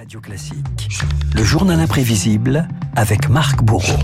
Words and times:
Radio 0.00 0.20
Classique, 0.22 0.88
le 1.36 1.44
journal 1.44 1.78
imprévisible 1.78 2.66
avec 2.96 3.28
Marc 3.28 3.62
Bourreau. 3.62 3.98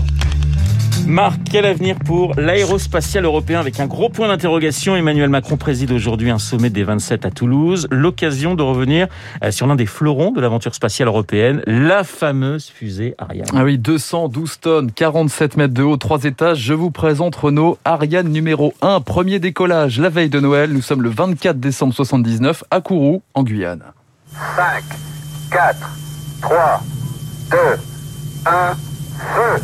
Marc, 1.07 1.39
quel 1.49 1.65
avenir 1.65 1.95
pour 1.97 2.35
l'aérospatial 2.35 3.25
européen 3.25 3.59
avec 3.59 3.79
un 3.79 3.87
gros 3.87 4.09
point 4.09 4.27
d'interrogation? 4.27 4.95
Emmanuel 4.95 5.29
Macron 5.29 5.57
préside 5.57 5.91
aujourd'hui 5.91 6.29
un 6.29 6.37
sommet 6.37 6.69
des 6.69 6.83
27 6.83 7.25
à 7.25 7.31
Toulouse. 7.31 7.87
L'occasion 7.89 8.53
de 8.53 8.61
revenir 8.61 9.07
euh, 9.43 9.49
sur 9.49 9.65
l'un 9.65 9.75
des 9.75 9.87
fleurons 9.87 10.29
de 10.29 10.39
l'aventure 10.39 10.75
spatiale 10.75 11.07
européenne, 11.07 11.63
la 11.65 12.03
fameuse 12.03 12.67
fusée 12.67 13.15
Ariane. 13.17 13.47
Ah 13.55 13.63
oui, 13.63 13.79
212 13.79 14.59
tonnes, 14.59 14.91
47 14.91 15.57
mètres 15.57 15.73
de 15.73 15.81
haut, 15.81 15.97
3 15.97 16.25
étages. 16.25 16.59
Je 16.59 16.75
vous 16.75 16.91
présente 16.91 17.35
Renault 17.35 17.79
Ariane 17.85 18.29
numéro 18.29 18.75
1, 18.83 19.01
premier 19.01 19.39
décollage 19.39 19.99
la 19.99 20.09
veille 20.09 20.29
de 20.29 20.39
Noël. 20.39 20.71
Nous 20.71 20.83
sommes 20.83 21.01
le 21.01 21.09
24 21.09 21.59
décembre 21.59 21.95
79 21.95 22.65
à 22.69 22.81
Kourou, 22.81 23.23
en 23.33 23.41
Guyane. 23.41 23.81
5, 24.55 24.83
4, 25.51 25.75
3, 26.41 26.83
2, 27.51 27.57
1, 28.45 28.75
feu 29.17 29.61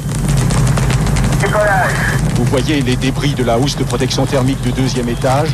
Décollage 1.42 1.92
Vous 2.36 2.46
voyez 2.46 2.82
les 2.82 2.96
débris 2.96 3.34
de 3.34 3.44
la 3.44 3.58
housse 3.58 3.76
de 3.76 3.84
protection 3.84 4.26
thermique 4.26 4.62
du 4.62 4.72
deuxième 4.72 5.10
étage. 5.10 5.50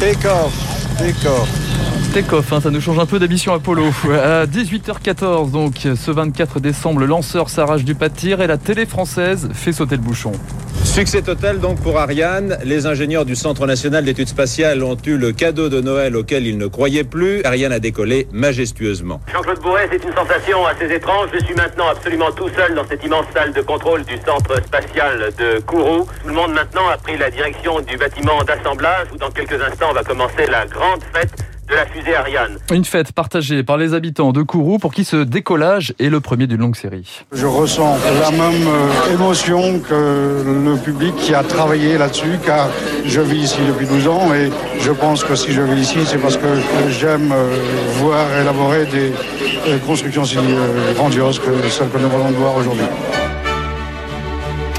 Take 0.00 0.26
off, 0.26 0.96
take 0.98 1.26
off. 1.26 2.52
Hein, 2.52 2.60
ça 2.60 2.70
nous 2.70 2.80
change 2.80 2.98
un 2.98 3.06
peu 3.06 3.18
d'émission 3.18 3.52
Apollo. 3.52 3.86
À 4.12 4.46
18h14, 4.46 5.50
donc, 5.50 5.74
ce 5.82 6.10
24 6.10 6.60
décembre, 6.60 7.00
le 7.00 7.06
lanceur 7.06 7.50
s'arrache 7.50 7.84
du 7.84 7.94
pas 7.94 8.08
de 8.08 8.14
tir 8.14 8.40
et 8.40 8.46
la 8.46 8.56
télé 8.56 8.86
française 8.86 9.48
fait 9.52 9.72
sauter 9.72 9.96
le 9.96 10.02
bouchon. 10.02 10.32
Succès 10.84 11.22
total 11.22 11.58
donc 11.58 11.80
pour 11.80 11.98
Ariane. 11.98 12.56
Les 12.62 12.86
ingénieurs 12.86 13.24
du 13.24 13.34
Centre 13.34 13.66
national 13.66 14.04
d'études 14.04 14.28
spatiales 14.28 14.84
ont 14.84 14.96
eu 15.04 15.16
le 15.16 15.32
cadeau 15.32 15.68
de 15.68 15.80
Noël 15.80 16.14
auquel 16.14 16.46
ils 16.46 16.56
ne 16.56 16.68
croyaient 16.68 17.02
plus. 17.02 17.42
Ariane 17.44 17.72
a 17.72 17.80
décollé 17.80 18.28
majestueusement. 18.30 19.20
Jean-Claude 19.32 19.60
Bourret, 19.60 19.88
c'est 19.90 20.04
une 20.04 20.14
sensation 20.14 20.64
assez 20.66 20.94
étrange. 20.94 21.30
Je 21.34 21.44
suis 21.44 21.54
maintenant 21.54 21.88
absolument 21.88 22.30
tout 22.30 22.48
seul 22.56 22.76
dans 22.76 22.86
cette 22.86 23.02
immense 23.04 23.26
salle 23.34 23.52
de 23.52 23.62
contrôle 23.62 24.04
du 24.04 24.16
centre 24.24 24.56
spatial 24.62 25.32
de 25.36 25.58
Kourou. 25.60 26.06
Tout 26.22 26.28
le 26.28 26.34
monde 26.34 26.52
maintenant 26.52 26.88
a 26.88 26.96
pris 26.96 27.16
la 27.16 27.28
direction 27.28 27.80
du 27.80 27.96
bâtiment 27.96 28.44
d'assemblage 28.44 29.08
où 29.12 29.16
dans 29.16 29.30
quelques 29.30 29.60
instants 29.60 29.92
va 29.92 30.04
commencer 30.04 30.46
la 30.48 30.64
grande 30.66 31.02
fête 31.12 31.32
de 31.68 31.74
la 31.74 31.86
fusée 31.86 32.14
Ariane. 32.14 32.58
Une 32.72 32.84
fête 32.84 33.12
partagée 33.12 33.62
par 33.62 33.76
les 33.76 33.94
habitants 33.94 34.32
de 34.32 34.42
Kourou 34.42 34.78
pour 34.78 34.92
qui 34.92 35.04
ce 35.04 35.16
décollage 35.16 35.94
est 35.98 36.08
le 36.08 36.20
premier 36.20 36.46
d'une 36.46 36.60
longue 36.60 36.76
série. 36.76 37.22
Je 37.32 37.46
ressens 37.46 37.96
la 38.20 38.30
même 38.30 38.66
euh, 38.66 39.14
émotion 39.14 39.80
que 39.80 40.42
le 40.44 40.76
public 40.76 41.14
qui 41.16 41.34
a 41.34 41.42
travaillé 41.42 41.98
là-dessus, 41.98 42.38
car 42.44 42.68
je 43.04 43.20
vis 43.20 43.44
ici 43.44 43.58
depuis 43.66 43.86
12 43.86 44.08
ans 44.08 44.34
et 44.34 44.50
je 44.80 44.92
pense 44.92 45.24
que 45.24 45.34
si 45.34 45.52
je 45.52 45.62
vis 45.62 45.82
ici, 45.82 45.98
c'est 46.06 46.18
parce 46.18 46.36
que 46.36 46.46
j'aime 46.88 47.32
euh, 47.32 47.56
voir 47.98 48.26
élaborer 48.40 48.86
des 48.86 49.12
euh, 49.68 49.78
constructions 49.78 50.24
si 50.24 50.36
grandioses 50.94 51.38
que 51.38 51.68
celles 51.68 51.88
que 51.88 51.98
nous 51.98 52.08
venons 52.08 52.30
de 52.30 52.36
voir 52.36 52.56
aujourd'hui. 52.56 52.86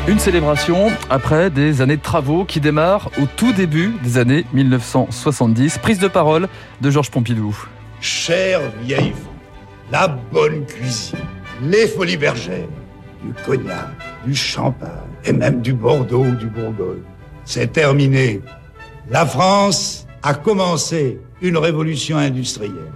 Une 0.08 0.20
célébration 0.20 0.92
après 1.09 1.50
des 1.50 1.81
années 1.81 1.98
de 1.98 2.02
travaux 2.02 2.45
qui 2.45 2.59
démarrent 2.59 3.09
au 3.20 3.25
tout 3.25 3.53
début 3.53 3.95
des 4.03 4.20
années 4.20 4.45
1970. 4.53 5.80
Prise 5.80 5.97
de 5.97 6.08
parole 6.08 6.47
de 6.80 6.92
Georges 6.92 7.09
Pompidou. 7.09 7.58
Chère 8.02 8.62
vieille 8.84 9.16
la 9.92 10.08
bonne 10.08 10.64
cuisine, 10.67 11.17
les 11.64 11.88
folies 11.88 12.17
bergères, 12.17 12.67
du 13.23 13.34
cognac, 13.45 13.88
du 14.23 14.36
champagne 14.36 14.89
et 15.23 15.34
même 15.34 15.62
du 15.62 15.73
Bordeaux 15.73 16.25
ou 16.25 16.36
du 16.36 16.45
Bourgogne. 16.45 17.02
C'est 17.44 17.73
terminé. 17.73 18.42
La 19.09 19.25
France 19.25 20.06
a 20.22 20.36
commencé 20.36 21.19
une 21.42 21.58
révolution 21.58 22.17
industrielle. 22.17 22.92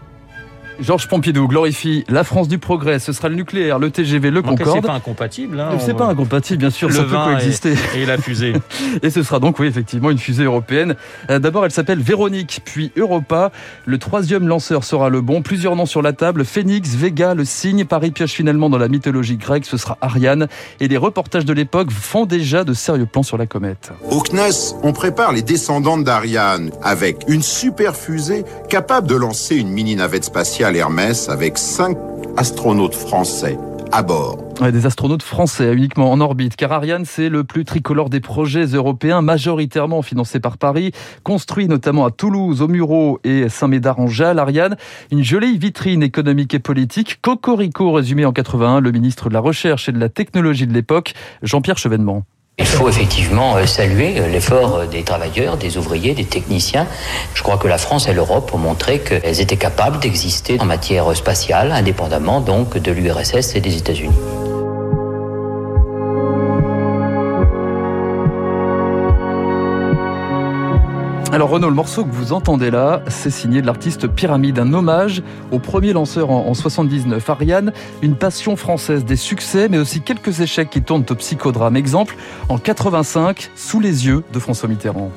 Georges 0.82 1.08
Pompidou 1.08 1.48
glorifie 1.48 2.06
la 2.10 2.24
France 2.24 2.48
du 2.48 2.58
progrès. 2.58 3.00
Ce 3.00 3.12
sera 3.12 3.28
le 3.30 3.36
nucléaire, 3.36 3.80
le 3.80 3.92
TGV, 3.92 4.32
le 4.32 4.42
Donc, 4.42 4.56
C'est 4.58 4.64
Concorde. 4.64 4.86
pas 4.86 4.94
incompatible. 4.94 5.60
Hein, 5.60 5.72
C'est 5.80 5.94
on- 5.94 5.98
pas 5.98 6.06
incompatible, 6.08 6.60
bien 6.60 6.70
sûr, 6.70 6.88
le 6.88 6.94
ça 6.96 7.02
peut 7.04 7.10
vin 7.10 7.26
coexister. 7.34 7.74
et, 7.96 8.02
et 8.02 8.06
la 8.06 8.18
fusée. 8.18 8.54
Et 9.04 9.10
ce 9.10 9.22
sera 9.23 9.39
donc, 9.39 9.60
oui, 9.60 9.68
effectivement, 9.68 10.10
une 10.10 10.18
fusée 10.18 10.44
européenne. 10.45 10.95
Euh, 11.30 11.39
D'abord, 11.39 11.66
elle 11.66 11.72
s'appelle 11.72 12.00
Véronique, 12.00 12.62
puis 12.66 12.92
Europa. 12.98 13.52
Le 13.86 13.98
troisième 13.98 14.48
lanceur 14.48 14.84
sera 14.84 15.10
le 15.10 15.22
bon. 15.22 15.42
Plusieurs 15.42 15.76
noms 15.76 15.86
sur 15.86 16.02
la 16.02 16.14
table. 16.14 16.45
Phoenix, 16.45 16.95
Vega, 16.95 17.34
le 17.34 17.45
cygne. 17.45 17.86
Paris 17.86 18.12
pioche 18.12 18.32
finalement 18.34 18.70
dans 18.70 18.78
la 18.78 18.88
mythologie 18.88 19.38
grecque. 19.38 19.66
Ce 19.66 19.78
sera 19.78 19.98
Ariane. 20.02 20.48
Et 20.80 20.88
les 20.88 20.98
reportages 20.98 21.45
de 21.45 21.54
l'époque 21.54 21.92
font 21.92 22.26
déjà 22.26 22.64
de 22.64 22.73
sérieux 22.73 23.06
plans 23.06 23.23
sur 23.23 23.38
la 23.38 23.45
comète. 23.48 23.92
Au 24.10 24.22
CNES, 24.22 24.76
on 24.84 24.94
prépare 24.94 25.34
les 25.34 25.42
descendantes 25.42 26.04
d'Ariane 26.04 26.72
avec 26.82 27.23
une 27.28 27.42
super 27.44 27.95
fusée 27.95 28.44
capable 28.70 29.08
de 29.08 29.16
lancer 29.16 29.56
une 29.56 29.70
mini 29.70 29.95
navette 29.95 30.23
spatiale 30.26 30.69
Hermès 30.76 31.30
avec 31.30 31.58
cinq 31.58 31.98
astronautes 32.38 32.96
français 32.96 33.58
à 33.92 34.04
bord. 34.04 34.38
Des 34.62 34.86
astronautes 34.86 35.24
français 35.24 35.74
uniquement 35.74 36.12
en 36.12 36.20
orbite, 36.20 36.56
car 36.56 36.72
Ariane, 36.72 37.06
c'est 37.06 37.30
le 37.30 37.44
plus 37.44 37.66
tricolore 37.66 38.10
des 38.10 38.20
projets 38.20 38.66
européens, 38.66 39.22
majoritairement 39.22 40.02
financés 40.02 40.40
par 40.40 40.58
Paris, 40.58 40.92
construit 41.24 41.68
notamment 41.68 42.06
à 42.06 42.12
Toulouse, 42.12 42.62
au 42.62 42.68
Mureau 42.68 43.20
et 43.24 43.50
Saint-Médard-en-Jalles. 43.50 44.40
Ariane, 44.40 44.76
une 45.12 45.24
jolie 45.24 45.58
vitrine 45.58 46.04
économique 46.04 46.54
et 46.54 46.60
politique. 46.60 47.20
Cocorico, 47.22 47.92
résumé 47.92 48.26
en 48.26 48.34
81, 48.34 48.80
le 48.82 48.92
ministre 48.92 49.30
de 49.30 49.34
la 49.34 49.40
Recherche 49.40 49.90
et 49.90 49.92
de 49.92 50.00
la 50.00 50.10
Technologie 50.10 50.68
de 50.68 50.74
l'époque, 50.74 51.14
Jean-Pierre 51.42 51.78
Chevènement. 51.78 52.26
Il 52.70 52.76
faut 52.76 52.88
effectivement 52.88 53.58
euh, 53.58 53.66
saluer 53.66 54.20
euh, 54.20 54.28
l'effort 54.28 54.76
euh, 54.76 54.86
des 54.86 55.02
travailleurs, 55.02 55.58
des 55.58 55.78
ouvriers, 55.78 56.14
des 56.14 56.26
techniciens. 56.26 56.86
Je 57.34 57.42
crois 57.42 57.58
que 57.58 57.68
la 57.68 57.80
France 57.80 58.08
et 58.08 58.14
l'Europe 58.14 58.54
ont 58.54 58.60
montré 58.60 59.00
qu'elles 59.00 59.42
étaient 59.42 59.58
capables 59.58 60.00
d'exister 60.00 60.58
en 60.62 60.66
matière 60.66 61.14
spatiale, 61.16 61.72
indépendamment 61.72 62.42
donc 62.42 62.78
de 62.78 62.92
l'URSS 62.92 63.56
et 63.56 63.60
des 63.60 63.76
États-Unis. 63.76 64.16
Alors 71.39 71.52
Renaud, 71.52 71.70
le 71.70 71.73
morceau 71.73 72.04
que 72.04 72.11
vous 72.11 72.33
entendez 72.33 72.70
là, 72.70 73.02
c'est 73.08 73.30
signé 73.30 73.61
de 73.61 73.66
l'artiste 73.66 74.10
Pyramide, 74.10 74.60
un 74.60 74.73
hommage 74.73 75.23
au 75.52 75.60
premier 75.60 75.94
lanceur 75.94 76.32
en, 76.32 76.48
en 76.48 76.54
79, 76.54 77.30
Ariane, 77.30 77.72
une 78.02 78.17
passion 78.17 78.58
française, 78.58 79.05
des 79.05 79.16
succès, 79.16 79.70
mais 79.70 79.77
aussi 79.77 80.02
quelques 80.02 80.42
échecs 80.42 80.70
qui 80.70 80.82
tournent 80.82 81.05
au 81.10 81.16
psychodrame. 81.16 81.77
Exemple, 81.77 82.17
en 82.50 82.58
85, 82.58 83.52
sous 83.55 83.80
les 83.80 84.05
yeux 84.05 84.26
de 84.33 84.39
François 84.39 84.67
Mitterrand. 84.67 85.11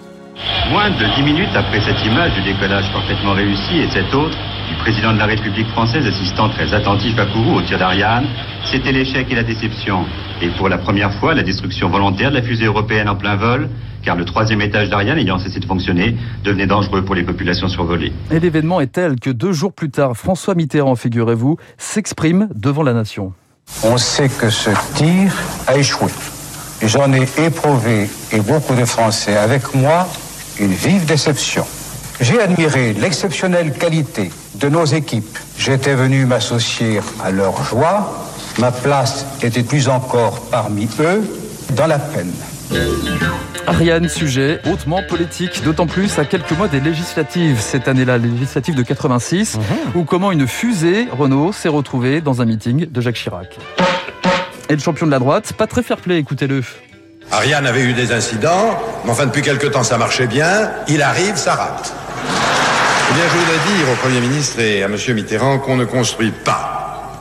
Moins 0.70 0.90
de 0.90 1.16
dix 1.16 1.24
minutes 1.24 1.56
après 1.56 1.80
cette 1.80 2.06
image 2.06 2.32
du 2.34 2.42
décollage 2.42 2.92
parfaitement 2.92 3.32
réussi 3.32 3.78
et 3.78 3.90
cette 3.90 4.14
autre 4.14 4.38
du 4.68 4.76
président 4.76 5.12
de 5.12 5.18
la 5.18 5.26
République 5.26 5.68
française 5.70 6.06
assistant 6.06 6.48
très 6.50 6.72
attentif 6.72 7.18
à 7.18 7.26
Kourou 7.26 7.56
au 7.56 7.62
tir 7.62 7.80
d'Ariane, 7.80 8.28
c'était 8.70 8.92
l'échec 8.92 9.26
et 9.28 9.34
la 9.34 9.42
déception. 9.42 10.04
Et 10.40 10.50
pour 10.50 10.68
la 10.68 10.78
première 10.78 11.12
fois, 11.14 11.34
la 11.34 11.42
destruction 11.42 11.88
volontaire 11.88 12.30
de 12.30 12.36
la 12.36 12.42
fusée 12.42 12.66
européenne 12.66 13.08
en 13.08 13.16
plein 13.16 13.34
vol, 13.34 13.68
car 14.02 14.16
le 14.16 14.24
troisième 14.24 14.60
étage 14.60 14.90
d'Ariane 14.90 15.18
ayant 15.18 15.38
cessé 15.38 15.60
de 15.60 15.66
fonctionner 15.66 16.16
devenait 16.44 16.66
dangereux 16.66 17.04
pour 17.04 17.14
les 17.14 17.22
populations 17.22 17.68
survolées. 17.68 18.12
Et 18.30 18.40
l'événement 18.40 18.80
est 18.80 18.92
tel 18.92 19.18
que 19.18 19.30
deux 19.30 19.52
jours 19.52 19.72
plus 19.72 19.90
tard, 19.90 20.16
François 20.16 20.54
Mitterrand, 20.54 20.96
figurez-vous, 20.96 21.56
s'exprime 21.78 22.48
devant 22.54 22.82
la 22.82 22.92
nation. 22.92 23.32
On 23.84 23.96
sait 23.96 24.28
que 24.28 24.50
ce 24.50 24.70
tir 24.94 25.32
a 25.66 25.76
échoué. 25.76 26.10
J'en 26.82 27.12
ai 27.12 27.28
éprouvé, 27.38 28.10
et 28.32 28.40
beaucoup 28.40 28.74
de 28.74 28.84
Français 28.84 29.36
avec 29.36 29.74
moi, 29.74 30.08
une 30.58 30.72
vive 30.72 31.06
déception. 31.06 31.64
J'ai 32.20 32.40
admiré 32.40 32.92
l'exceptionnelle 32.92 33.72
qualité 33.72 34.30
de 34.56 34.68
nos 34.68 34.84
équipes. 34.84 35.38
J'étais 35.58 35.94
venu 35.94 36.26
m'associer 36.26 37.00
à 37.22 37.30
leur 37.30 37.62
joie. 37.64 38.28
Ma 38.58 38.70
place 38.70 39.26
était 39.42 39.62
plus 39.62 39.88
encore 39.88 40.40
parmi 40.50 40.88
eux, 41.00 41.22
dans 41.76 41.86
la 41.86 41.98
peine. 41.98 42.32
Ariane, 43.66 44.08
sujet 44.08 44.60
hautement 44.70 45.02
politique, 45.02 45.62
d'autant 45.64 45.86
plus 45.86 46.18
à 46.18 46.24
quelques 46.24 46.52
mois 46.52 46.68
des 46.68 46.80
législatives 46.80 47.60
cette 47.60 47.88
année-là, 47.88 48.18
législatives 48.18 48.74
de 48.74 48.82
86, 48.82 49.58
où 49.94 50.04
comment 50.04 50.32
une 50.32 50.46
fusée, 50.46 51.08
Renault, 51.10 51.52
s'est 51.52 51.68
retrouvée 51.68 52.20
dans 52.20 52.42
un 52.42 52.44
meeting 52.44 52.90
de 52.90 53.00
Jacques 53.00 53.16
Chirac. 53.16 53.58
Et 54.68 54.74
le 54.74 54.80
champion 54.80 55.06
de 55.06 55.10
la 55.10 55.18
droite, 55.18 55.52
pas 55.52 55.66
très 55.66 55.82
fair-play, 55.82 56.18
écoutez-le. 56.18 56.62
Ariane 57.30 57.66
avait 57.66 57.82
eu 57.82 57.92
des 57.92 58.12
incidents, 58.12 58.78
mais 59.04 59.10
enfin 59.10 59.26
depuis 59.26 59.42
quelque 59.42 59.66
temps 59.66 59.84
ça 59.84 59.96
marchait 59.96 60.26
bien. 60.26 60.70
Il 60.88 61.02
arrive, 61.02 61.36
ça 61.36 61.54
rate. 61.54 61.92
Eh 63.10 63.14
bien, 63.14 63.24
je 63.24 63.38
voudrais 63.38 63.76
dire 63.76 63.92
au 63.92 63.96
Premier 63.96 64.20
ministre 64.20 64.60
et 64.60 64.82
à 64.82 64.86
M. 64.86 64.96
Mitterrand 65.14 65.58
qu'on 65.58 65.76
ne 65.76 65.84
construit 65.84 66.30
pas 66.30 67.12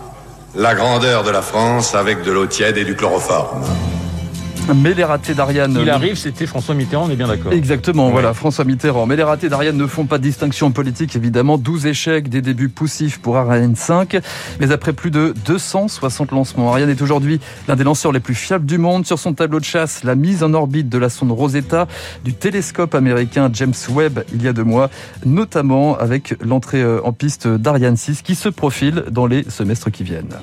la 0.56 0.76
grandeur 0.76 1.24
de 1.24 1.32
la 1.32 1.42
France 1.42 1.96
avec 1.96 2.24
de 2.24 2.32
l'eau 2.32 2.46
tiède 2.46 2.78
et 2.78 2.84
du 2.84 2.96
chloroforme. 2.96 3.64
Mais 4.76 4.94
les 4.94 5.04
ratés 5.04 5.34
d'Ariane... 5.34 5.78
Il 5.82 5.90
arrive, 5.90 6.16
c'était 6.16 6.46
François 6.46 6.76
Mitterrand, 6.76 7.06
on 7.08 7.10
est 7.10 7.16
bien 7.16 7.28
d'accord. 7.28 7.52
Exactement, 7.52 8.06
ouais. 8.06 8.12
voilà, 8.12 8.34
François 8.34 8.64
Mitterrand. 8.64 9.06
Mais 9.06 9.16
les 9.16 9.24
ratés 9.24 9.50
d'Ariane 9.50 9.76
ne 9.76 9.88
font 9.88 10.06
pas 10.06 10.18
de 10.18 10.24
distinction 10.24 10.72
politique, 10.72 11.16
évidemment. 11.16 11.58
12 11.58 11.88
échecs, 11.88 12.30
des 12.30 12.42
débuts 12.42 12.70
poussifs 12.70 13.20
pour 13.20 13.38
Ariane 13.38 13.76
5. 13.76 14.18
Mais 14.60 14.72
après 14.72 14.94
plus 14.94 15.12
de 15.12 15.34
260 15.46 16.32
lancements, 16.32 16.72
Ariane 16.72 16.90
est 16.90 17.02
aujourd'hui 17.02 17.40
l'un 17.68 17.76
des 17.76 17.84
lanceurs 17.84 18.12
les 18.12 18.20
plus 18.20 18.36
fiables 18.36 18.66
du 18.66 18.78
monde. 18.78 19.06
Sur 19.06 19.20
son 19.20 19.34
tableau 19.34 19.60
de 19.60 19.66
chasse, 19.66 20.04
la 20.04 20.16
mise 20.16 20.44
en 20.44 20.54
orbite 20.54 20.90
de 20.90 20.98
la 20.98 21.10
sonde 21.10 21.32
Rosetta, 21.32 21.88
du 22.24 22.34
télescope 22.34 22.96
américain 22.96 23.50
James 23.54 23.74
Webb 23.90 24.24
il 24.34 24.42
y 24.42 24.48
a 24.48 24.54
deux 24.54 24.64
mois, 24.64 24.90
notamment 25.26 25.98
avec 25.98 26.36
l'entrée 26.42 26.84
en 27.04 27.14
piste 27.14 27.48
d'Ariane 27.48 27.98
6 27.98 28.22
qui 28.22 28.36
se 28.36 28.50
profile 28.50 29.06
dans 29.12 29.26
les 29.26 29.44
semestres 29.50 29.92
qui 29.92 30.04
viennent. 30.04 30.38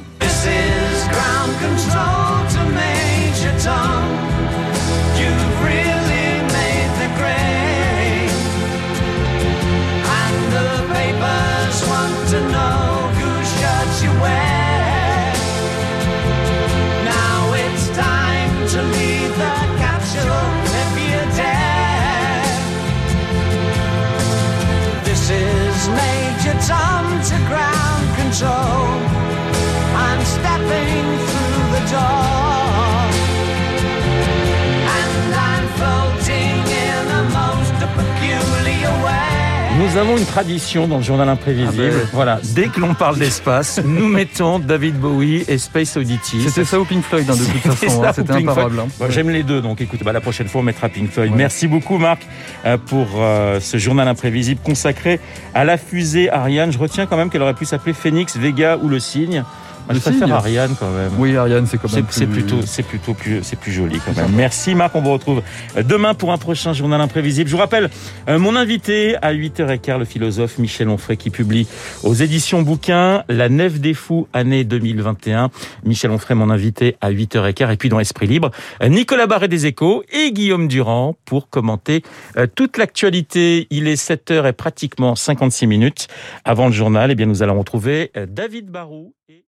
Nous 39.79 39.97
avons 39.97 40.17
une 40.17 40.25
tradition 40.25 40.89
dans 40.89 40.99
le 40.99 41.03
journal 41.03 41.29
imprévisible. 41.29 41.91
Ah 41.93 41.99
ben, 41.99 42.09
voilà, 42.13 42.41
dès 42.55 42.67
que 42.67 42.81
l'on 42.81 42.95
parle 42.95 43.17
d'espace, 43.19 43.81
nous 43.85 44.09
mettons 44.09 44.59
David 44.59 44.97
Bowie 44.97 45.45
et 45.47 45.57
Space 45.57 45.97
Oddity. 45.97 46.43
C'était 46.47 46.65
ça 46.65 46.81
au 46.81 46.85
Pink 46.85 47.05
Floyd, 47.05 47.31
hein, 47.31 47.35
de 47.37 47.45
toute 47.45 47.73
façon. 47.73 48.05
Hein, 48.05 48.13
C'était 48.13 48.33
imparable. 48.33 48.81
Hein. 48.81 49.07
J'aime 49.09 49.31
les 49.31 49.45
deux, 49.45 49.61
donc 49.61 49.81
écoute, 49.81 50.01
bah, 50.05 50.13
la 50.13 50.21
prochaine 50.21 50.49
fois, 50.49 50.61
on 50.61 50.65
mettra 50.65 50.89
Pink 50.89 51.11
Floyd. 51.11 51.31
Ouais. 51.31 51.37
Merci 51.37 51.69
beaucoup, 51.69 51.97
Marc, 51.97 52.27
euh, 52.67 52.77
pour 52.77 53.07
euh, 53.17 53.61
ce 53.61 53.79
journal 53.79 54.09
imprévisible 54.09 54.61
consacré 54.63 55.21
à 55.55 55.65
la 55.65 55.79
fusée 55.79 56.29
Ariane. 56.29 56.73
Je 56.73 56.79
retiens 56.79 57.07
quand 57.07 57.17
même 57.17 57.31
qu'elle 57.31 57.43
aurait 57.43 57.55
pu 57.55 57.65
s'appeler 57.65 57.93
Phoenix, 57.93 58.37
Vega 58.37 58.79
ou 58.83 58.89
le 58.89 58.99
Cygne. 58.99 59.45
Moi, 59.89 59.95
je 59.95 60.01
préfère 60.01 60.35
Ariane 60.35 60.77
quand 60.79 60.91
même. 60.91 61.13
Oui, 61.19 61.35
Ariane, 61.35 61.67
c'est 61.67 61.79
quand 61.79 61.91
même. 61.91 62.05
C'est 62.11 62.27
plus... 62.27 62.43
plutôt, 62.43 62.61
c'est 62.67 62.83
plutôt 62.83 63.15
plus, 63.15 63.43
c'est 63.43 63.59
plus 63.59 63.73
joli 63.73 63.99
quand 64.05 64.15
même. 64.15 64.33
Merci 64.35 64.75
Marc, 64.75 64.95
on 64.95 65.01
vous 65.01 65.13
retrouve 65.13 65.43
demain 65.83 66.13
pour 66.13 66.31
un 66.31 66.37
prochain 66.37 66.75
journal 66.75 67.01
imprévisible. 67.01 67.49
Je 67.49 67.55
vous 67.55 67.61
rappelle 67.61 67.89
euh, 68.29 68.39
mon 68.39 68.55
invité 68.55 69.17
à 69.23 69.33
8h15, 69.33 69.99
le 69.99 70.05
philosophe 70.05 70.59
Michel 70.59 70.91
Onfray, 70.91 71.17
qui 71.17 71.31
publie 71.31 71.67
aux 72.03 72.13
éditions 72.13 72.61
bouquins 72.61 73.25
La 73.31 73.49
Nef 73.49 73.81
des 73.81 73.95
Fous, 73.95 74.29
année 74.35 74.65
2021. 74.65 75.49
Michel 75.85 76.11
Onfray, 76.11 76.37
mon 76.37 76.51
invité 76.51 76.97
à 77.01 77.11
8h15, 77.11 77.73
et 77.73 77.77
puis 77.79 77.89
dans 77.89 77.99
Esprit 77.99 78.27
Libre, 78.27 78.51
Nicolas 78.87 79.27
Barré 79.27 79.49
des 79.49 79.65
Échos 79.65 80.05
et 80.13 80.33
Guillaume 80.33 80.69
Durand 80.69 81.17
pour 81.25 81.49
commenter 81.49 82.03
euh, 82.37 82.47
toute 82.47 82.77
l'actualité. 82.77 83.67
Il 83.71 83.89
est 83.89 83.95
7h 83.95 84.47
et 84.47 84.53
pratiquement 84.53 85.17
56 85.17 85.67
minutes 85.67 86.09
avant 86.45 86.67
le 86.67 86.73
journal. 86.73 87.09
Et 87.09 87.13
eh 87.13 87.17
bien, 87.17 87.25
nous 87.25 87.43
allons 87.43 87.59
retrouver 87.59 88.13
David 88.29 88.71
Barou. 88.71 89.15
Et... 89.31 89.48